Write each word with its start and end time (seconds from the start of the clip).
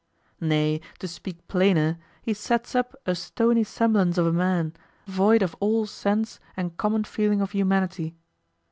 Nay, 0.39 0.81
to 0.97 1.07
speak 1.07 1.47
plainer, 1.47 1.99
he 2.23 2.33
sets 2.33 2.73
up 2.73 2.95
a 3.05 3.13
stony 3.13 3.63
semblance 3.63 4.17
of 4.17 4.25
a 4.25 4.33
man, 4.33 4.73
void 5.05 5.43
of 5.43 5.55
all 5.59 5.85
sense 5.85 6.39
and 6.57 6.75
common 6.75 7.03
feeling 7.03 7.39
of 7.39 7.51
humanity. 7.51 8.15